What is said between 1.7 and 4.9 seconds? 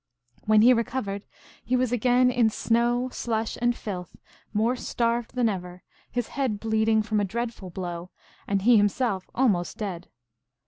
was again in snow, slush, and filth, more